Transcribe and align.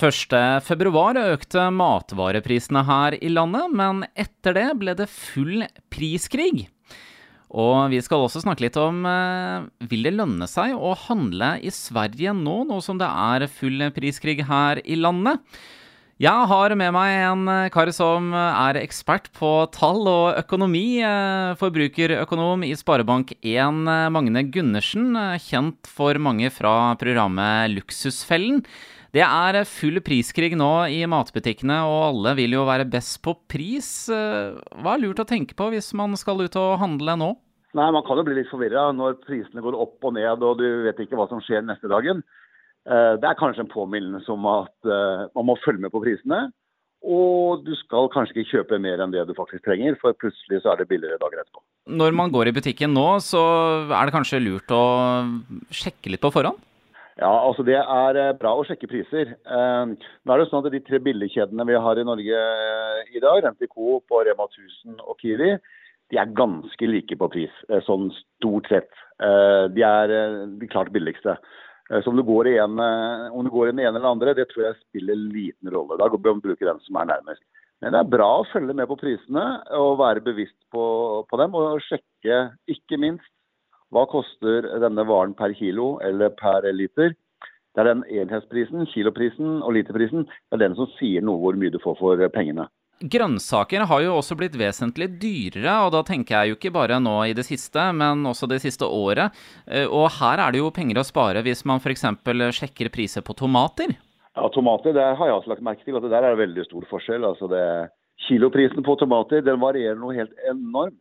1.2 0.00 1.22
økte 1.34 1.66
matvareprisene 1.76 2.82
her 2.88 3.16
i 3.20 3.28
landet, 3.28 3.72
men 3.76 4.04
etter 4.16 4.56
det 4.56 4.68
ble 4.80 4.94
det 4.96 5.10
full 5.12 5.66
priskrig. 5.92 6.68
Og 7.50 7.90
vi 7.90 7.98
skal 8.02 8.22
også 8.22 8.44
snakke 8.44 8.62
litt 8.62 8.78
om 8.78 9.02
eh, 9.10 9.66
vil 9.90 10.06
det 10.06 10.14
lønne 10.14 10.46
seg 10.48 10.76
å 10.78 10.94
handle 11.08 11.56
i 11.60 11.72
Sverige 11.74 12.32
nå, 12.36 12.62
nå 12.68 12.78
som 12.84 13.00
det 13.00 13.10
er 13.10 13.48
full 13.50 13.82
priskrig 13.96 14.38
her 14.46 14.80
i 14.86 14.96
landet? 15.00 15.42
Jeg 16.20 16.48
har 16.50 16.74
med 16.76 16.92
meg 16.92 17.14
en 17.16 17.46
kar 17.72 17.88
som 17.96 18.34
er 18.36 18.76
ekspert 18.82 19.30
på 19.38 19.50
tall 19.72 20.04
og 20.04 20.38
økonomi. 20.38 21.00
eh, 21.00 21.56
Forbrukerøkonom 21.58 22.62
i 22.68 22.74
Sparebank1, 22.76 23.42
eh, 23.42 24.08
Magne 24.14 24.44
Gundersen, 24.52 25.16
kjent 25.40 25.90
for 25.90 26.14
mange 26.22 26.52
fra 26.54 26.94
programmet 27.00 27.72
Luksusfellen. 27.74 28.62
Det 29.10 29.24
er 29.26 29.64
full 29.66 29.98
priskrig 30.06 30.52
nå 30.58 30.70
i 30.94 31.00
matbutikkene, 31.10 31.80
og 31.82 32.02
alle 32.12 32.34
vil 32.38 32.54
jo 32.54 32.66
være 32.68 32.86
best 32.90 33.18
på 33.24 33.34
pris. 33.50 34.06
Eh, 34.06 34.54
Hva 34.78 34.94
er 34.94 35.02
lurt 35.02 35.22
å 35.22 35.26
tenke 35.26 35.56
på 35.58 35.66
hvis 35.72 35.90
man 35.98 36.14
skal 36.20 36.44
ut 36.44 36.58
og 36.60 36.76
handle 36.78 37.16
nå? 37.18 37.30
Nei, 37.74 37.90
Man 37.90 38.02
kan 38.06 38.18
jo 38.18 38.26
bli 38.26 38.38
litt 38.38 38.50
forvirra 38.50 38.90
når 38.94 39.18
prisene 39.26 39.62
går 39.62 39.78
opp 39.78 40.06
og 40.06 40.14
ned 40.14 40.42
og 40.42 40.58
du 40.58 40.66
vet 40.86 40.98
ikke 41.02 41.18
hva 41.18 41.28
som 41.30 41.42
skjer 41.42 41.66
neste 41.66 41.90
dagen. 41.90 42.22
Eh, 42.86 43.16
Det 43.18 43.26
er 43.26 43.38
kanskje 43.38 43.66
en 43.66 43.74
påminnelse 43.74 44.30
om 44.30 44.46
at 44.46 44.74
eh, 44.86 45.26
man 45.34 45.46
må 45.50 45.58
følge 45.64 45.82
med 45.82 45.90
på 45.90 46.02
prisene. 46.06 46.48
Og 47.00 47.64
du 47.64 47.72
skal 47.80 48.10
kanskje 48.12 48.36
ikke 48.44 48.50
kjøpe 48.60 48.78
mer 48.78 49.00
enn 49.00 49.10
det 49.10 49.22
du 49.26 49.32
faktisk 49.34 49.64
trenger, 49.64 49.96
for 49.98 50.12
plutselig 50.12 50.60
så 50.62 50.70
er 50.70 50.82
det 50.82 50.90
billigere 50.90 51.18
dager 51.18 51.40
etterpå. 51.40 51.62
Når 51.88 52.12
man 52.14 52.30
går 52.30 52.50
i 52.50 52.52
butikken 52.52 52.92
nå, 52.92 53.06
så 53.24 53.40
er 53.88 54.04
det 54.06 54.12
kanskje 54.14 54.42
lurt 54.44 54.68
å 54.70 54.82
sjekke 55.72 56.12
litt 56.12 56.20
på 56.20 56.30
forhånd? 56.34 56.60
Ja, 57.20 57.30
altså 57.46 57.64
Det 57.68 57.76
er 57.76 58.16
eh, 58.16 58.36
bra 58.40 58.54
å 58.56 58.64
sjekke 58.64 58.88
priser. 58.88 59.34
Eh, 59.36 59.92
nå 59.92 60.32
er 60.32 60.40
det 60.40 60.48
sånn 60.48 60.64
at 60.64 60.72
De 60.72 60.80
tre 60.86 61.00
billigkjedene 61.04 61.66
vi 61.68 61.76
har 61.84 62.00
i 62.00 62.06
Norge 62.08 62.44
eh, 62.46 63.12
i 63.12 63.20
dag, 63.20 63.42
Renti 63.44 63.68
og 63.76 64.14
Rema 64.26 64.46
1000 64.48 65.02
og 65.04 65.20
Kiwi, 65.20 65.52
de 66.10 66.18
er 66.18 66.32
ganske 66.34 66.86
like 66.88 67.14
på 67.14 67.28
pris, 67.30 67.52
sånn 67.86 68.08
stort 68.16 68.66
sett. 68.66 68.88
De 69.20 69.82
er 69.86 70.10
de 70.58 70.66
klart 70.66 70.90
billigste. 70.90 71.36
Så 72.02 72.10
om 72.10 72.16
du, 72.18 72.24
går 72.26 72.48
i 72.50 72.54
en, 72.58 72.80
om 73.30 73.46
du 73.46 73.50
går 73.54 73.68
i 73.68 73.70
den 73.70 73.84
ene 73.84 74.00
eller 74.00 74.16
andre, 74.16 74.34
det 74.34 74.48
tror 74.50 74.64
jeg 74.64 74.80
spiller 74.80 75.14
liten 75.14 75.70
rolle. 75.70 76.00
Da 76.00 76.08
går 76.10 76.32
om 76.32 76.40
å 76.42 76.46
bruke 76.48 76.66
den 76.66 76.82
som 76.82 76.98
er 76.98 77.12
nærmest. 77.12 77.44
Men 77.78 77.94
det 77.94 78.00
er 78.00 78.10
bra 78.10 78.28
å 78.40 78.48
følge 78.50 78.74
med 78.74 78.90
på 78.90 78.98
prisene 78.98 79.44
og 79.78 80.00
være 80.02 80.24
bevisst 80.26 80.58
på, 80.74 80.82
på 81.30 81.38
dem. 81.38 81.54
Og 81.54 81.78
sjekke 81.86 82.40
ikke 82.74 82.98
minst 82.98 83.30
hva 83.90 84.06
koster 84.10 84.68
denne 84.82 85.04
varen 85.08 85.34
per 85.34 85.54
kilo 85.58 85.98
eller 86.04 86.32
per 86.38 86.66
liter. 86.74 87.14
Det 87.74 87.82
er 87.82 87.88
den 87.92 88.02
enhetsprisen, 88.10 88.86
kiloprisen 88.90 89.60
og 89.62 89.74
literprisen, 89.76 90.26
det 90.26 90.58
er 90.58 90.64
den 90.64 90.76
som 90.78 90.90
sier 90.98 91.22
noe 91.22 91.38
hvor 91.42 91.58
mye 91.58 91.70
du 91.70 91.78
får 91.82 91.98
for 92.00 92.22
pengene. 92.34 92.66
Grønnsaker 93.00 93.86
har 93.88 94.02
jo 94.04 94.16
også 94.18 94.36
blitt 94.36 94.58
vesentlig 94.60 95.06
dyrere, 95.22 95.72
og 95.86 95.94
da 95.94 96.02
tenker 96.04 96.34
jeg 96.36 96.50
jo 96.50 96.58
ikke 96.58 96.72
bare 96.74 96.98
nå 97.00 97.14
i 97.30 97.36
det 97.36 97.46
siste, 97.46 97.86
men 97.96 98.26
også 98.28 98.48
det 98.50 98.58
siste 98.60 98.84
året. 98.84 99.32
Eh, 99.66 99.86
Og 99.88 100.10
her 100.18 100.42
er 100.42 100.52
det 100.52 100.60
jo 100.60 100.68
penger 100.74 101.00
å 101.00 101.06
spare 101.06 101.40
hvis 101.46 101.64
man 101.64 101.80
f.eks. 101.80 102.04
sjekker 102.58 102.92
priser 102.92 103.24
på 103.24 103.32
tomater. 103.38 103.94
Ja, 104.36 104.48
Tomater 104.52 104.92
det 104.92 105.06
har 105.16 105.26
jeg 105.26 105.38
også 105.38 105.50
lagt 105.50 105.64
merke 105.64 105.84
til 105.84 105.96
at 105.96 106.04
det 106.04 106.12
der 106.12 106.28
er 106.28 106.36
veldig 106.38 106.64
stor 106.68 106.84
forskjell. 106.90 107.24
altså 107.24 107.48
det 107.48 107.64
Kiloprisen 108.28 108.84
på 108.84 108.94
tomater 109.00 109.40
den 109.42 109.58
varierer 109.62 109.96
noe 109.96 110.14
helt 110.14 110.36
enormt. 110.44 111.00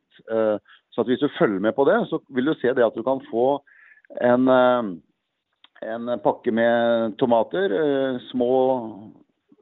Så 0.95 1.05
hvis 1.07 1.21
du 1.21 1.29
følger 1.37 1.61
med 1.63 1.75
på 1.77 1.85
det, 1.89 1.99
så 2.09 2.21
vil 2.33 2.49
du 2.49 2.55
se 2.57 2.73
det 2.73 2.85
at 2.85 2.95
du 2.97 3.03
kan 3.05 3.21
få 3.29 3.59
en, 4.25 4.47
eh, 4.47 4.89
en 5.93 6.13
pakke 6.23 6.51
med 6.51 7.17
tomater, 7.21 7.71
eh, 7.71 8.19
små, 8.31 8.53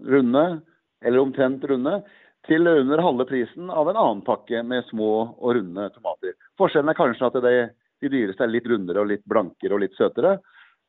runde, 0.07 0.61
eller 1.01 1.19
omtrent 1.19 1.63
runde, 1.63 2.03
til 2.47 2.67
under 2.67 3.01
halve 3.03 3.25
prisen 3.27 3.69
av 3.69 3.89
en 3.89 3.97
annen 3.97 4.21
pakke 4.23 4.63
med 4.63 4.85
små 4.87 5.11
og 5.35 5.55
runde 5.57 5.89
tomater. 5.95 6.37
Forskjellen 6.57 6.93
er 6.93 6.97
kanskje 6.97 7.27
at 7.27 7.41
de, 7.43 7.55
de 8.01 8.11
dyreste 8.13 8.45
er 8.45 8.53
litt 8.53 8.69
rundere 8.69 9.03
og 9.03 9.11
litt 9.11 9.25
blankere 9.27 9.75
og 9.75 9.83
litt 9.83 9.97
søtere. 9.99 10.37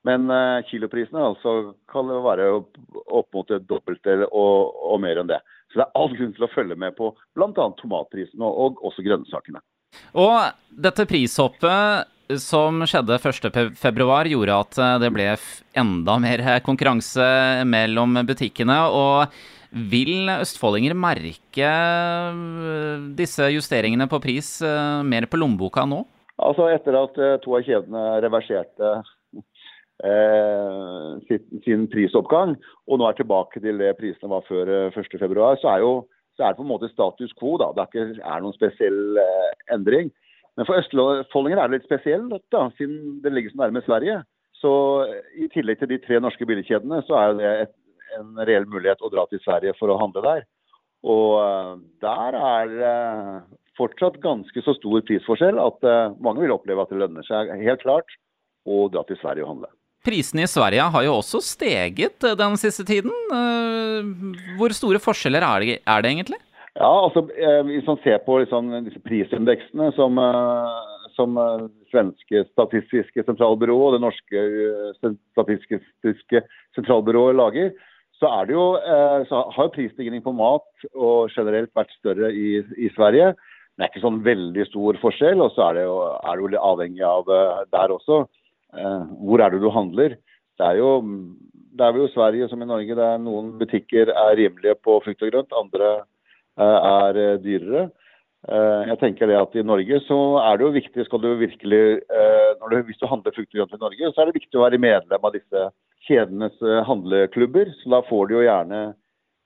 Men 0.07 0.31
eh, 0.31 0.63
kiloprisene 0.71 1.25
altså 1.33 1.75
kan 1.91 2.11
være 2.25 2.53
opp 2.55 3.35
mot 3.35 3.49
det 3.51 3.65
dobbelte 3.67 4.21
og, 4.29 4.77
og 4.93 5.01
mer 5.03 5.19
enn 5.19 5.31
det. 5.31 5.41
Så 5.73 5.81
det 5.81 5.89
er 5.89 5.99
all 5.99 6.15
grunn 6.15 6.37
til 6.37 6.47
å 6.47 6.53
følge 6.53 6.79
med 6.79 6.95
på 6.97 7.11
bl.a. 7.37 7.51
tomatprisene 7.81 8.47
og, 8.47 8.79
og 8.79 8.87
også 8.89 9.05
grønnsakene. 9.05 9.61
Og 10.19 10.55
dette 10.71 11.07
prishoppet 11.09 12.39
som 12.43 12.83
skjedde 12.85 13.17
1.2, 13.17 14.33
gjorde 14.33 14.57
at 14.57 14.81
eh, 14.83 14.97
det 15.01 15.13
ble 15.15 15.29
enda 15.79 16.19
mer 16.21 16.43
konkurranse 16.65 17.29
mellom 17.69 18.19
butikkene. 18.29 18.83
Og 18.93 19.33
vil 19.93 20.29
østfoldinger 20.33 20.97
merke 20.97 21.69
eh, 21.69 23.07
disse 23.17 23.49
justeringene 23.53 24.09
på 24.09 24.21
pris 24.25 24.59
eh, 24.65 25.01
mer 25.05 25.29
på 25.29 25.41
lommeboka 25.41 25.85
nå? 25.89 26.03
Altså 26.39 26.69
Etter 26.73 26.97
at 27.01 27.17
eh, 27.21 27.39
to 27.45 27.57
av 27.59 27.65
kjedene 27.67 28.05
reverserte 28.25 28.93
eh, 30.05 31.41
sin 31.65 31.89
prisoppgang, 31.93 32.55
og 32.89 33.01
nå 33.01 33.09
er 33.09 33.19
tilbake 33.19 33.61
til 33.65 33.81
det 33.81 33.97
prisene 33.99 34.33
var 34.33 34.47
før 34.49 34.73
eh, 34.85 35.01
1.2, 35.01 35.51
så 35.65 35.75
er 35.75 35.85
jo 35.85 35.93
så 36.39 36.47
er 36.47 36.55
det 36.55 36.61
på 36.61 36.65
en 36.65 36.71
måte 36.71 36.91
status 36.93 37.35
quo. 37.41 37.57
da. 37.59 37.73
Det 37.75 37.83
er 37.83 37.91
ikke 37.91 38.23
er 38.23 38.43
noen 38.45 38.57
spesiell 38.57 39.19
eh, 39.19 39.53
endring. 39.75 40.13
Men 40.59 40.67
for 40.67 40.79
østfoldinger 40.79 41.59
er 41.59 41.71
det 41.71 41.81
litt 41.81 41.89
spesielt, 41.89 42.55
siden 42.79 43.19
det 43.23 43.35
ligger 43.35 43.53
så 43.53 43.65
nærme 43.65 43.83
Sverige. 43.87 44.21
Så 44.63 44.73
eh, 45.07 45.27
i 45.45 45.51
tillegg 45.53 45.83
til 45.83 45.91
de 45.93 46.01
tre 46.03 46.21
norske 46.23 46.47
billigkjedene, 46.47 47.03
så 47.07 47.19
er 47.19 47.35
det 47.39 47.53
et, 47.65 47.75
en 48.19 48.39
reell 48.49 48.67
mulighet 48.71 49.03
å 49.03 49.11
dra 49.13 49.27
til 49.31 49.43
Sverige 49.45 49.75
for 49.79 49.91
å 49.91 49.99
handle 50.01 50.25
der. 50.25 50.47
Og 51.07 51.35
eh, 51.43 51.75
der 52.03 52.39
er 52.39 52.73
det 52.75 52.95
fortsatt 53.79 54.19
ganske 54.23 54.63
så 54.67 54.75
stor 54.79 55.03
prisforskjell 55.07 55.61
at 55.63 55.87
eh, 55.87 56.15
mange 56.23 56.43
vil 56.43 56.55
oppleve 56.55 56.87
at 56.87 56.95
det 56.95 57.03
lønner 57.03 57.27
seg 57.27 57.55
helt 57.63 57.85
klart 57.85 58.19
å 58.69 58.87
dra 58.93 59.05
til 59.07 59.19
Sverige 59.23 59.47
og 59.47 59.55
handle. 59.55 59.71
Prisene 60.09 60.47
i 60.47 60.49
Sverige 60.49 60.87
har 60.95 61.05
jo 61.05 61.19
også 61.19 61.43
steget 61.45 62.25
eh, 62.25 62.37
den 62.39 62.57
siste 62.61 62.85
tiden. 62.89 63.13
Eh, 63.13 64.07
Hvor 64.57 64.73
store 64.73 65.01
forskjeller 65.03 65.45
er 65.45 65.65
det, 65.65 65.75
er 65.85 66.05
det 66.05 66.13
egentlig? 66.15 66.39
Ja, 66.79 66.89
altså 66.89 67.27
eh, 67.37 67.61
Hvis 67.69 67.89
man 67.89 68.01
ser 68.05 68.23
på 68.25 68.39
liksom, 68.41 68.71
disse 68.87 69.03
prisindeksene 69.05 69.91
som, 69.99 70.17
som 71.19 71.37
svenske 71.93 72.47
statistiske 72.55 73.27
sentralbyrå 73.27 73.77
og 73.89 73.99
det 73.99 74.01
norske 74.07 74.47
statistiske 75.37 76.43
sentralbyrået 76.79 77.37
lager, 77.37 77.71
så, 78.19 78.33
jo, 78.51 78.73
så 79.29 79.45
har 79.55 79.69
prisstigning 79.77 80.25
på 80.25 80.33
mat 80.35 80.89
og 80.97 81.29
generelt 81.31 81.71
vært 81.77 81.93
større 82.01 82.33
i, 82.35 82.65
i 82.75 82.89
Sverige. 82.97 83.35
Det 83.77 83.85
er 83.85 83.93
ikke 83.93 84.03
sånn 84.03 84.25
veldig 84.25 84.65
stor 84.73 84.99
forskjell, 84.99 85.39
og 85.45 85.53
så 85.55 85.69
er 85.69 85.77
det 85.79 85.85
jo, 85.85 86.01
er 86.19 86.41
det 86.41 86.57
jo 86.57 86.65
avhengig 86.73 87.05
av 87.07 87.29
det 87.29 87.43
der 87.77 87.95
også. 87.95 88.25
Eh, 88.77 89.05
hvor 89.25 89.41
er 89.41 89.53
det 89.53 89.63
du 89.63 89.71
handler? 89.73 90.17
Det 90.59 90.67
er 90.67 90.81
jo 90.81 90.91
det 91.79 91.87
er 91.87 91.95
jo 91.95 92.11
Sverige 92.11 92.49
som 92.51 92.63
i 92.63 92.67
Norge. 92.67 92.97
Det 92.99 93.07
er 93.07 93.23
Noen 93.23 93.53
butikker 93.61 94.11
er 94.11 94.37
rimelige 94.37 94.75
på 94.83 94.99
frukt 95.05 95.23
og 95.23 95.31
grønt, 95.31 95.55
andre 95.55 95.91
eh, 96.59 96.79
er 96.91 97.23
eh, 97.23 97.41
dyrere. 97.45 97.89
Jeg 98.49 98.95
tenker 99.01 99.27
det 99.27 99.35
at 99.35 99.57
I 99.59 99.65
Norge 99.67 99.99
så 100.07 100.17
er 100.39 100.57
det 100.57 100.63
jo 100.63 100.69
viktig, 100.77 101.05
skal 101.09 101.21
du 101.21 101.27
virkelig, 101.41 101.81
du, 102.07 102.77
hvis 102.87 103.01
du 103.01 103.09
handler 103.11 103.35
frukt 103.35 103.51
og 103.51 103.59
grønt 103.59 103.75
i 103.75 103.81
Norge, 103.83 104.11
så 104.15 104.23
er 104.23 104.29
det 104.29 104.37
viktig 104.37 104.61
å 104.61 104.63
være 104.63 104.79
medlem 104.79 105.27
av 105.27 105.35
disse 105.35 105.65
kjedenes 106.07 106.63
handleklubber. 106.87 107.73
så 107.81 107.91
Da 107.97 108.01
får 108.07 108.29
du 108.31 108.37
jo 108.37 108.45
gjerne 108.47 108.81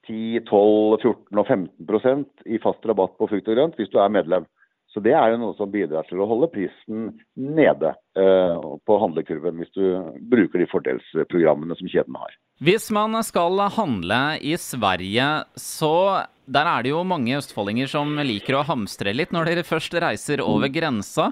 10, 0.07 0.45
12, 0.45 1.01
14 1.01 1.41
og 1.41 1.49
15% 1.57 2.45
i 2.53 2.61
fast 2.61 2.85
rabatt 2.85 3.17
på 3.17 3.31
frukt 3.33 3.49
og 3.49 3.57
grønt 3.57 3.81
hvis 3.81 3.91
du 3.91 3.97
er 3.97 4.13
medlem. 4.13 4.45
Så 4.93 5.01
Det 5.01 5.15
er 5.17 5.33
jo 5.33 5.39
noe 5.41 5.57
som 5.57 5.71
bidrar 5.73 6.05
til 6.05 6.21
å 6.21 6.27
holde 6.29 6.51
prisen 6.53 7.07
nede 7.33 7.95
eh, 8.19 8.65
på 8.85 8.99
handlekurven, 9.01 9.57
hvis 9.63 9.73
du 9.73 9.87
bruker 10.29 10.61
de 10.61 10.69
fordelsprogrammene 10.69 11.77
som 11.79 11.89
kjeden 11.89 12.19
har. 12.21 12.35
Hvis 12.63 12.91
man 12.93 13.17
skal 13.25 13.57
handle 13.73 14.21
i 14.45 14.53
Sverige, 14.61 15.31
så 15.57 15.95
der 16.45 16.69
er 16.69 16.85
det 16.85 16.93
jo 16.93 17.01
mange 17.09 17.39
østfoldinger 17.39 17.89
som 17.89 18.13
liker 18.21 18.59
å 18.59 18.67
hamstre 18.69 19.15
litt 19.17 19.33
når 19.33 19.49
dere 19.49 19.65
først 19.65 19.97
reiser 20.05 20.43
over 20.45 20.69
grensa. 20.69 21.31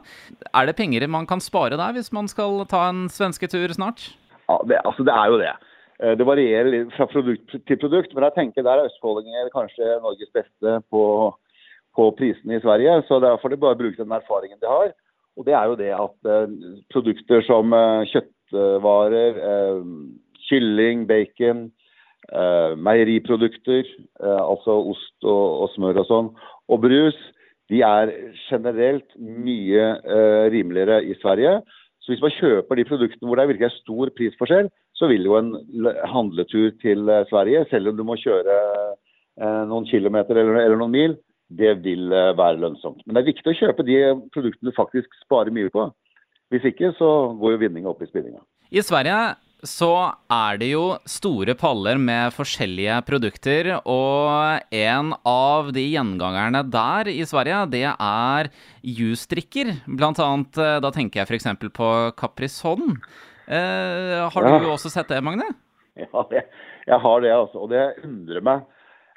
Er 0.55 0.71
det 0.71 0.79
penger 0.79 1.05
man 1.13 1.29
kan 1.29 1.43
spare 1.45 1.77
der 1.77 1.93
hvis 1.99 2.09
man 2.17 2.31
skal 2.33 2.65
ta 2.71 2.87
en 2.89 3.09
svensketur 3.13 3.77
snart? 3.77 4.09
Ja, 4.49 4.57
det, 4.67 4.81
altså 4.89 5.05
det 5.07 5.15
er 5.15 5.31
jo 5.31 5.43
det. 5.43 5.53
Eh, 6.01 6.17
Det 6.17 6.27
varierer 6.27 6.73
litt 6.73 6.97
fra 6.97 7.07
produkt 7.11 7.53
til 7.69 7.81
produkt, 7.85 8.15
men 8.17 8.25
jeg 8.31 8.39
tenker 8.39 8.65
der 8.65 8.81
er 8.81 8.89
østfoldinger 8.89 9.53
kanskje 9.53 10.01
Norges 10.01 10.33
beste 10.33 10.81
på, 10.89 11.05
på 12.01 12.09
prisene 12.17 12.57
i 12.57 12.65
Sverige. 12.65 13.03
Så 13.09 13.21
derfor 13.21 13.53
de 13.53 13.61
bare 13.61 13.79
bruke 13.79 14.01
den 14.01 14.17
erfaringen 14.17 14.61
de 14.63 14.69
har. 14.71 14.93
Og 15.39 15.47
det 15.47 15.55
er 15.57 15.69
jo 15.71 15.77
det 15.79 15.93
at 15.97 16.31
eh, 16.33 16.55
produkter 16.93 17.45
som 17.47 17.73
eh, 17.77 18.09
kjøttvarer, 18.11 19.39
eh, 19.51 19.85
kylling, 20.49 21.07
bacon, 21.09 21.69
eh, 22.33 22.73
meieriprodukter, 22.77 23.87
eh, 24.21 24.41
altså 24.43 24.81
ost 24.93 25.25
og, 25.25 25.45
og 25.65 25.71
smør 25.77 26.03
og 26.03 26.09
sånn, 26.11 26.33
og 26.71 26.83
brus, 26.83 27.19
de 27.71 27.85
er 27.87 28.11
generelt 28.49 29.15
mye 29.17 29.87
eh, 30.03 30.45
rimeligere 30.53 31.01
i 31.07 31.15
Sverige. 31.23 31.61
Så 32.03 32.13
hvis 32.13 32.25
man 32.25 32.35
kjøper 32.35 32.77
de 32.81 32.89
produktene 32.89 33.31
hvor 33.31 33.39
det 33.39 33.49
virkelig 33.53 33.71
er 33.71 33.79
stor 33.79 34.11
prisforskjell, 34.19 34.71
så 34.99 35.09
vil 35.09 35.25
jo 35.25 35.39
en 35.39 35.55
handletur 36.11 36.73
til 36.83 37.09
Sverige, 37.31 37.63
selv 37.71 37.93
om 37.93 37.97
du 37.97 38.03
må 38.05 38.19
kjøre 38.21 38.57
noen 39.71 39.87
kilometer 39.89 40.37
eller, 40.37 40.59
eller 40.61 40.81
noen 40.81 40.93
mil, 40.93 41.15
det 41.51 41.75
vil 41.85 42.09
være 42.11 42.61
lønnsomt. 42.63 43.03
Men 43.05 43.17
det 43.17 43.23
er 43.23 43.31
viktig 43.33 43.51
å 43.51 43.59
kjøpe 43.59 43.87
de 43.87 43.99
produktene 44.35 44.71
du 44.71 44.77
faktisk 44.77 45.21
sparer 45.25 45.51
mye 45.55 45.73
på. 45.75 45.89
Hvis 46.51 46.67
ikke 46.67 46.93
så 46.99 47.11
går 47.39 47.55
jo 47.55 47.63
vinninga 47.63 47.91
opp 47.93 48.03
i 48.03 48.11
spinninga. 48.11 48.43
I 48.71 48.83
Sverige 48.87 49.19
så 49.67 49.91
er 50.33 50.59
det 50.61 50.71
jo 50.71 50.85
store 51.09 51.55
paller 51.59 51.99
med 52.01 52.33
forskjellige 52.33 52.97
produkter, 53.09 53.69
og 53.85 54.65
en 54.73 55.13
av 55.29 55.69
de 55.77 55.85
gjengangerne 55.85 56.63
der 56.73 57.11
i 57.13 57.21
Sverige, 57.29 57.67
det 57.75 57.85
er 57.91 58.51
jusdrikker. 58.81 59.75
Blant 59.87 60.21
annet, 60.23 60.57
eh, 60.57 60.79
da 60.81 60.93
tenker 60.95 61.21
jeg 61.21 61.29
f.eks. 61.29 61.51
på 61.77 61.91
Caprison. 62.17 62.97
Eh, 63.47 64.17
har 64.33 64.47
du 64.47 64.51
ja. 64.51 64.73
også 64.73 64.93
sett 64.93 65.13
det, 65.13 65.21
Magne? 65.27 65.51
Ja, 65.99 66.25
jeg, 66.33 66.47
jeg 66.87 67.01
har 67.05 67.25
det, 67.25 67.33
altså. 67.35 67.67
Og 67.67 67.73
det 67.75 67.85
undrer 68.07 68.47
meg. 68.47 68.69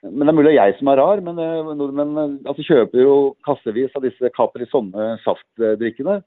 Men 0.04 0.28
det 0.28 0.34
er 0.34 0.36
mulig 0.36 0.50
det 0.52 0.54
er 0.58 0.68
jeg 0.68 0.78
som 0.80 0.90
er 0.92 1.00
rar, 1.00 1.22
men 1.24 1.40
eh, 1.40 1.74
nordmenn 1.80 2.18
eh, 2.20 2.32
altså, 2.52 2.66
kjøper 2.68 3.00
jo 3.00 3.14
kassevis 3.48 3.94
av 3.96 4.04
disse 4.04 4.32
Caprisonne 4.36 5.14
saftdrikkene. 5.24 6.20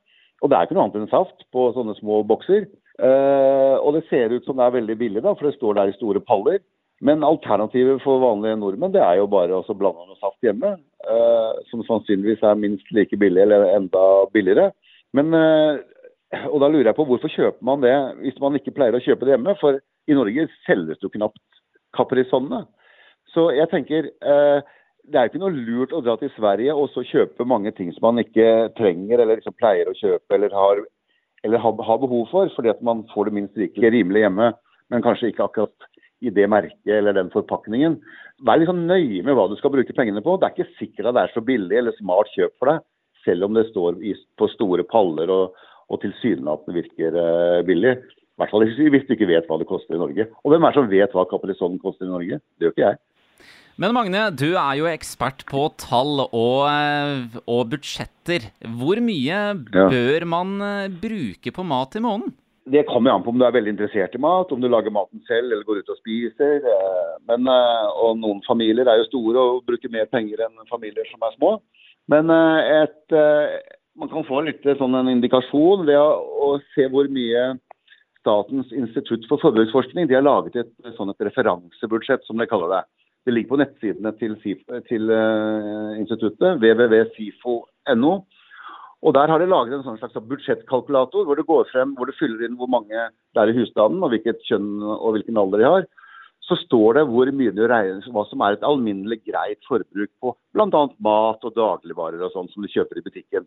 Og 0.44 0.50
det 0.50 0.56
er 0.56 0.66
ikke 0.66 0.76
noe 0.76 0.86
annet 0.86 1.02
enn 1.02 1.12
saft 1.12 1.44
på 1.52 1.70
sånne 1.76 1.96
små 1.98 2.22
bokser. 2.28 2.66
Uh, 2.96 3.76
og 3.84 3.92
det 3.96 4.06
ser 4.08 4.32
ut 4.32 4.44
som 4.44 4.56
det 4.56 4.64
er 4.66 4.76
veldig 4.78 4.96
billig, 5.00 5.22
da, 5.24 5.34
for 5.36 5.48
det 5.48 5.56
står 5.56 5.76
der 5.76 5.92
i 5.92 5.96
store 5.96 6.20
paller. 6.24 6.60
Men 7.04 7.24
alternativet 7.24 8.00
for 8.04 8.22
vanlige 8.22 8.56
nordmenn 8.56 8.94
det 8.94 9.02
er 9.04 9.18
jo 9.20 9.26
bare 9.28 9.58
å 9.58 9.76
blande 9.76 10.06
noe 10.08 10.16
saft 10.20 10.44
hjemme. 10.44 10.76
Uh, 11.04 11.56
som 11.70 11.84
sannsynligvis 11.88 12.44
er 12.44 12.60
minst 12.60 12.88
like 12.96 13.16
billig 13.20 13.44
eller 13.44 13.68
enda 13.74 14.04
billigere. 14.32 14.70
Men, 15.16 15.32
uh, 15.36 15.80
og 16.48 16.60
da 16.62 16.70
lurer 16.72 16.90
jeg 16.90 16.98
på 16.98 17.08
hvorfor 17.08 17.32
kjøper 17.32 17.68
man 17.68 17.84
det 17.84 17.96
hvis 18.22 18.40
man 18.42 18.56
ikke 18.58 18.74
pleier 18.76 18.96
å 18.96 19.04
kjøpe 19.04 19.28
det 19.28 19.36
hjemme? 19.36 19.56
For 19.60 19.80
i 19.80 20.16
Norge 20.16 20.48
selges 20.68 21.04
jo 21.04 21.12
knapt 21.12 21.42
Caprisonne. 21.96 22.64
Så 23.36 23.50
jeg 23.52 23.68
tenker 23.68 24.10
det 25.06 25.18
er 25.20 25.28
ikke 25.28 25.38
noe 25.38 25.54
lurt 25.54 25.92
å 25.94 26.00
dra 26.02 26.16
til 26.18 26.32
Sverige 26.34 26.74
og 26.74 26.88
så 26.90 27.04
kjøpe 27.06 27.46
mange 27.46 27.70
ting 27.76 27.92
som 27.94 28.08
man 28.08 28.22
ikke 28.24 28.72
trenger 28.78 29.20
eller 29.20 29.38
liksom 29.38 29.54
pleier 29.60 29.90
å 29.90 29.94
kjøpe 29.94 30.34
eller 30.34 30.54
har 30.56 30.80
eller 31.46 31.62
har, 31.62 31.82
har 31.88 32.00
behov 32.02 32.24
for, 32.30 32.50
fordi 32.56 32.72
at 32.72 32.82
man 32.82 33.04
får 33.12 33.28
det 33.28 33.36
minst 33.36 33.60
like 33.60 33.90
rimelig 33.92 34.24
hjemme, 34.24 34.50
men 34.90 35.04
kanskje 35.04 35.30
ikke 35.30 35.46
akkurat 35.46 35.88
i 36.24 36.32
det 36.32 36.48
merket 36.50 36.92
eller 36.96 37.14
den 37.14 37.30
forpakningen. 37.30 37.98
Vær 38.46 38.58
litt 38.58 38.70
sånn 38.70 38.86
nøye 38.88 39.22
med 39.22 39.36
hva 39.36 39.46
du 39.50 39.56
skal 39.60 39.72
bruke 39.74 39.94
pengene 39.96 40.22
på. 40.24 40.36
Det 40.40 40.48
er 40.48 40.54
ikke 40.56 40.78
sikkert 40.80 41.10
at 41.10 41.16
det 41.16 41.24
er 41.26 41.34
så 41.34 41.44
billig 41.44 41.78
eller 41.78 41.96
smart 42.00 42.32
kjøp 42.34 42.54
for 42.58 42.72
deg, 42.72 42.84
selv 43.26 43.48
om 43.48 43.56
det 43.56 43.66
står 43.70 44.00
på 44.40 44.50
store 44.54 44.86
paller 44.90 45.32
og, 45.32 45.66
og 45.92 46.00
tilsynelatende 46.02 46.78
virker 46.80 47.18
uh, 47.20 47.60
billig. 47.68 47.98
I 48.00 48.40
hvert 48.40 48.52
fall 48.52 48.66
hvis 48.66 49.06
du 49.08 49.14
ikke 49.14 49.28
vet 49.30 49.46
hva 49.48 49.60
det 49.60 49.68
koster 49.68 49.96
i 49.96 50.00
Norge. 50.00 50.26
Og 50.42 50.52
hvem 50.52 50.64
er 50.64 50.72
det 50.72 50.80
som 50.80 50.90
vet 50.90 51.14
hva 51.16 51.28
Caprisonne 51.30 51.80
koster 51.80 52.08
i 52.08 52.12
Norge? 52.12 52.40
Det 52.56 52.66
gjør 52.66 52.74
ikke 52.74 52.88
jeg. 52.88 53.00
Men 53.76 53.92
Magne, 53.92 54.30
du 54.32 54.54
er 54.56 54.78
jo 54.78 54.86
ekspert 54.88 55.42
på 55.50 55.66
tall 55.76 56.22
og, 56.24 56.62
eh, 56.64 57.36
og 57.44 57.74
budsjetter. 57.74 58.48
Hvor 58.80 59.02
mye 59.04 59.40
ja. 59.52 59.52
bør 59.92 60.24
man 60.32 60.54
eh, 60.64 60.94
bruke 61.02 61.52
på 61.52 61.64
mat 61.66 61.98
i 61.98 62.00
måneden? 62.00 62.32
Det 62.66 62.86
kommer 62.88 63.12
an 63.12 63.22
på 63.22 63.30
om 63.30 63.38
du 63.38 63.44
er 63.46 63.52
veldig 63.54 63.74
interessert 63.76 64.16
i 64.16 64.22
mat, 64.22 64.50
om 64.50 64.64
du 64.64 64.66
lager 64.72 64.90
maten 64.90 65.20
selv 65.28 65.52
eller 65.52 65.68
går 65.68 65.84
ut 65.84 65.92
og 65.92 66.00
spiser. 66.00 66.64
Eh, 66.72 67.12
men, 67.28 67.52
og 67.52 68.16
noen 68.22 68.40
familier 68.48 68.88
er 68.88 69.02
jo 69.02 69.10
store 69.10 69.44
og 69.44 69.68
bruker 69.68 69.92
mer 69.92 70.08
penger 70.08 70.46
enn 70.46 70.56
familier 70.72 71.04
som 71.12 71.28
er 71.28 71.36
små. 71.36 71.58
Men 72.08 72.30
et, 72.30 73.16
man 73.98 74.08
kan 74.08 74.24
få 74.28 74.40
litt 74.46 74.64
sånn 74.78 74.94
en 74.94 75.10
indikasjon 75.10 75.84
ved 75.88 75.98
å, 75.98 76.52
se 76.72 76.86
hvor 76.92 77.10
mye 77.12 77.56
Statens 78.22 78.70
institutt 78.74 79.26
for 79.30 79.42
forbruksforskning 79.42 80.08
de 80.08 80.16
har 80.16 80.24
laget 80.24 80.56
et, 80.62 80.70
sånn 80.96 81.12
et 81.12 81.26
referansebudsjett, 81.28 82.24
som 82.26 82.40
de 82.40 82.46
kaller 82.50 82.72
det. 82.72 82.86
Det 83.26 83.34
ligger 83.34 83.52
på 83.52 83.58
nettsidene 83.58 84.12
til, 84.20 84.36
til 84.86 85.10
uh, 85.10 85.96
instituttet, 85.98 86.60
www.sifo.no. 86.62 88.12
Og 89.06 89.14
Der 89.14 89.30
har 89.30 89.42
de 89.42 89.48
laget 89.50 89.74
en 89.76 89.84
sånn 89.84 89.98
slags 90.00 90.16
budsjettkalkulator 90.30 91.26
hvor 91.26 91.38
det 91.38 91.46
går 91.46 91.68
frem, 91.72 91.92
hvor 91.98 92.08
det 92.08 92.16
fyller 92.18 92.46
inn 92.46 92.56
hvor 92.58 92.70
mange 92.70 92.94
det 92.94 93.42
er 93.42 93.52
i 93.52 93.56
husstanden 93.58 94.02
og 94.02 94.14
hvilket 94.14 94.40
kjønn 94.48 94.80
og 94.82 95.16
hvilken 95.16 95.38
alder 95.42 95.62
de 95.62 95.68
har. 95.68 95.88
Så 96.46 96.56
står 96.62 97.00
det 97.00 97.04
hvor 97.10 97.28
mye 97.34 97.52
du 97.54 97.64
regner, 97.66 98.06
hva 98.14 98.24
som 98.30 98.42
er 98.46 98.56
et 98.56 98.64
alminnelig 98.66 99.20
greit 99.26 99.60
forbruk 99.66 100.10
på 100.22 100.32
bl.a. 100.54 100.82
mat 101.02 101.46
og 101.46 101.54
dagligvarer 101.58 102.22
og 102.22 102.32
sånn 102.34 102.50
som 102.52 102.62
du 102.62 102.70
kjøper 102.70 103.00
i 103.00 103.04
butikken. 103.04 103.46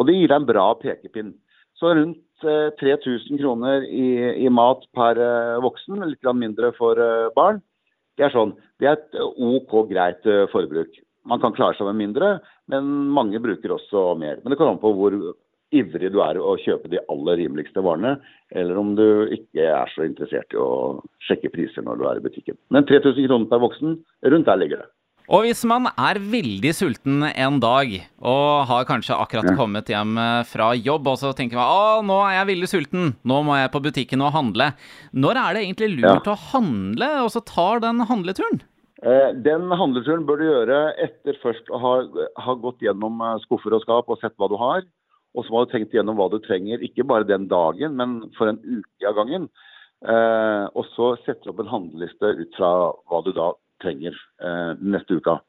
Og 0.00 0.08
Det 0.08 0.16
gir 0.16 0.32
deg 0.32 0.40
en 0.40 0.48
bra 0.48 0.66
pekepinn. 0.80 1.34
Så 1.80 1.94
rundt 1.96 2.44
eh, 2.44 2.72
3000 2.80 3.40
kroner 3.40 3.84
i, 3.88 4.08
i, 4.44 4.48
mat 4.52 4.84
per 4.96 5.20
eh, 5.20 5.60
voksen, 5.64 6.00
litt 6.08 6.32
mindre 6.36 6.72
for 6.76 7.00
eh, 7.00 7.28
barn. 7.36 7.60
Det 8.20 8.26
er 8.26 8.34
sånn, 8.34 8.50
det 8.76 8.88
er 8.90 8.98
et 8.98 9.14
OK 9.16 9.78
greit 9.88 10.26
eh, 10.28 10.44
forbruk. 10.52 10.98
Man 11.30 11.40
kan 11.40 11.54
klare 11.56 11.76
seg 11.78 11.88
med 11.88 11.96
mindre, 12.02 12.34
men 12.68 12.90
mange 13.16 13.40
bruker 13.40 13.72
også 13.72 14.10
mer. 14.20 14.42
Men 14.42 14.52
det 14.52 14.58
kan 14.60 14.68
an 14.74 14.82
på 14.82 14.92
hvor 14.96 15.16
ivrig 15.72 16.10
du 16.12 16.18
er 16.20 16.36
å 16.36 16.56
kjøpe 16.60 16.90
de 16.92 17.00
aller 17.12 17.38
rimeligste 17.40 17.80
varene, 17.84 18.18
eller 18.52 18.76
om 18.76 18.92
du 18.98 19.06
ikke 19.32 19.70
er 19.72 19.92
så 19.94 20.04
interessert 20.04 20.52
i 20.52 20.60
å 20.60 21.00
sjekke 21.28 21.52
priser 21.54 21.86
når 21.86 22.00
du 22.00 22.06
er 22.10 22.20
i 22.20 22.24
butikken. 22.26 22.58
Men 22.74 22.84
3000 22.90 23.28
kroner 23.28 23.48
per 23.48 23.62
voksen, 23.64 23.96
rundt 24.34 24.50
der 24.50 24.60
ligger 24.60 24.82
det. 24.82 24.90
Og 25.28 25.44
hvis 25.44 25.60
man 25.68 25.90
er 25.92 26.18
veldig 26.32 26.72
sulten 26.74 27.26
en 27.28 27.58
dag, 27.62 27.92
og 28.18 28.64
har 28.70 28.88
kanskje 28.88 29.18
akkurat 29.18 29.52
kommet 29.58 29.90
hjem 29.92 30.16
eh, 30.18 30.40
fra 30.48 30.72
jobb, 30.74 31.12
og 31.12 31.20
så 31.20 31.34
tenker 31.36 31.60
man 31.60 31.70
å, 31.70 32.00
nå 32.06 32.16
er 32.24 32.38
jeg 32.38 32.50
veldig 32.54 32.70
sulten, 32.70 33.12
nå 33.22 33.42
må 33.46 33.58
jeg 33.60 33.72
på 33.74 33.82
butikken 33.84 34.24
og 34.26 34.34
handle. 34.34 34.72
Når 35.12 35.42
er 35.42 35.54
det 35.54 35.64
egentlig 35.66 35.92
lurt 35.98 36.26
ja. 36.26 36.34
å 36.34 36.42
handle, 36.50 37.10
og 37.26 37.30
så 37.36 37.44
tar 37.46 37.84
den 37.84 38.02
handleturen? 38.10 38.62
Eh, 39.00 39.30
den 39.46 39.70
handleturen 39.72 40.26
bør 40.28 40.40
du 40.40 40.44
gjøre 40.48 40.80
etter 41.00 41.38
først 41.40 41.70
å 41.72 41.78
ha, 41.80 41.94
ha, 42.44 42.56
gått 42.60 42.82
gjennom 42.84 43.22
eh, 43.24 43.38
skuffer 43.46 43.72
og 43.76 43.84
skap 43.86 44.10
og 44.12 44.20
sett 44.20 44.36
hva 44.36 44.50
du 44.50 44.58
har. 44.60 44.84
Og 45.38 45.46
så 45.46 45.54
må 45.54 45.62
du 45.64 45.72
tenkt 45.72 45.94
gjennom 45.94 46.18
hva 46.18 46.26
du 46.32 46.40
trenger, 46.42 46.82
ikke 46.84 47.06
bare 47.06 47.28
den 47.28 47.46
dagen, 47.48 47.94
men 47.96 48.18
for 48.36 48.50
en 48.50 48.58
uke 48.60 49.08
av 49.08 49.16
gangen. 49.22 49.46
Eh, 50.00 50.66
og 50.74 50.84
så 50.96 51.14
setter 51.22 51.46
du 51.46 51.52
opp 51.54 51.62
en 51.64 51.74
handleliste 51.74 52.34
ut 52.42 52.58
fra 52.58 52.70
hva 53.08 53.22
du 53.24 53.32
da 53.36 53.52
trenger 53.82 54.16
eh, 54.42 54.72
neste 54.80 55.18
uka. 55.20 55.40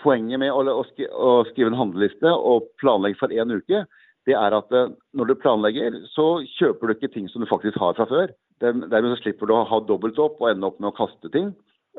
Poenget 0.00 0.40
med 0.40 0.52
å, 0.52 0.62
å, 0.72 0.84
å, 0.84 1.32
skrive 1.50 1.72
en 1.72 1.80
handleliste 1.80 2.30
og 2.32 2.70
planlegge 2.80 3.20
for 3.20 3.34
én 3.34 3.52
uke, 3.52 3.84
det 4.28 4.36
er 4.38 4.54
at 4.56 4.72
eh, 4.76 4.92
når 5.18 5.32
du 5.32 5.34
planlegger, 5.42 5.98
så 6.14 6.42
kjøper 6.58 6.88
du 6.88 6.96
ikke 6.96 7.12
ting 7.14 7.28
som 7.32 7.42
du 7.42 7.50
faktisk 7.50 7.80
har 7.82 7.96
fra 7.98 8.08
før. 8.10 8.32
Dermed 8.62 9.10
så 9.16 9.22
slipper 9.24 9.50
du 9.50 9.56
å 9.56 9.64
ha 9.66 9.80
dobbelt 9.84 10.20
opp 10.22 10.38
og 10.40 10.52
ende 10.52 10.68
opp 10.68 10.78
med 10.78 10.92
å 10.92 10.96
kaste 10.96 11.32
ting. 11.34 11.50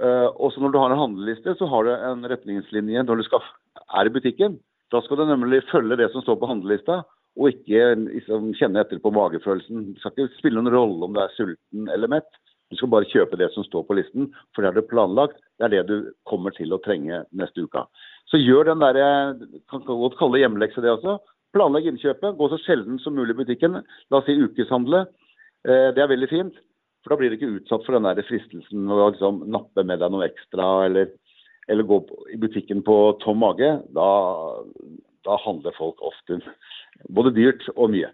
Eh, 0.01 0.29
og 0.31 0.53
så 0.53 0.63
når 0.63 0.73
du 0.73 0.79
har 0.81 0.93
en 0.93 1.01
handleliste, 1.01 1.57
så 1.59 1.67
har 1.69 1.85
du 1.85 1.91
en 1.93 2.23
retningslinje 2.31 3.03
når 3.05 3.19
du 3.19 3.27
skal, 3.27 3.43
er 3.99 4.09
i 4.09 4.13
butikken. 4.13 4.57
Da 4.93 5.01
skal 5.03 5.19
du 5.19 5.27
nemlig 5.27 5.63
følge 5.71 5.99
det 5.99 6.09
som 6.13 6.23
står 6.23 6.39
på 6.41 6.49
handlelista, 6.49 7.01
og 7.33 7.49
ikke 7.49 7.93
liksom, 7.97 8.51
kjenne 8.57 8.83
etter 8.83 9.01
på 9.01 9.11
magefølelsen. 9.13 9.93
Det 9.93 10.01
skal 10.01 10.13
ikke 10.13 10.39
spille 10.39 10.61
noen 10.61 10.73
rolle 10.73 11.07
om 11.07 11.15
du 11.15 11.21
er 11.21 11.33
sulten 11.37 11.89
eller 11.93 12.11
mett. 12.11 12.29
Du 12.73 12.79
skal 12.79 12.89
bare 12.89 13.09
kjøpe 13.11 13.37
det 13.37 13.51
som 13.53 13.65
står 13.67 13.85
på 13.85 13.97
listen, 13.99 14.31
for 14.53 14.65
det 14.65 14.71
er 14.71 14.79
det 14.79 14.89
planlagt. 14.89 15.37
Det 15.61 15.67
er 15.67 15.73
det 15.75 15.83
du 15.91 16.09
kommer 16.29 16.55
til 16.55 16.73
å 16.73 16.81
trenge 16.81 17.21
neste 17.37 17.67
uke. 17.67 17.85
Så 18.31 18.39
gjør 18.41 18.71
den 18.71 18.81
derre 18.81 19.37
Kan 19.69 19.85
godt 19.85 20.17
kalle 20.17 20.39
det 20.39 20.47
hjemmelekse 20.47 20.81
det 20.81 20.89
også. 20.95 21.19
Planlegg 21.53 21.91
innkjøpet. 21.91 22.33
Gå 22.39 22.49
så 22.49 22.57
sjelden 22.63 22.97
som 23.03 23.13
mulig 23.13 23.35
i 23.35 23.41
butikken. 23.43 23.83
La 24.09 24.19
oss 24.19 24.25
si 24.25 24.33
ukeshandle. 24.33 25.05
Eh, 25.67 25.91
det 25.93 26.01
er 26.01 26.09
veldig 26.09 26.31
fint. 26.31 26.57
For 27.03 27.13
da 27.13 27.19
blir 27.19 27.29
du 27.29 27.37
ikke 27.37 27.51
utsatt 27.59 27.85
for 27.85 27.93
den 27.93 28.07
der 28.07 28.25
fristelsen 28.25 28.89
å 28.89 29.11
liksom 29.11 29.43
nappe 29.53 29.85
med 29.85 30.01
deg 30.01 30.13
noe 30.13 30.25
ekstra, 30.29 30.87
eller, 30.87 31.11
eller 31.69 31.85
gå 31.87 31.99
i 32.33 32.39
butikken 32.39 32.81
på 32.87 32.97
tom 33.21 33.43
mage. 33.43 33.69
Da, 33.93 34.09
da 35.27 35.37
handler 35.45 35.77
folk 35.77 36.01
ofte 36.01 36.39
både 37.13 37.35
dyrt 37.35 37.67
og 37.75 37.91
mye. 37.93 38.09